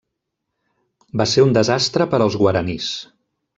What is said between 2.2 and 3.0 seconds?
als guaranís.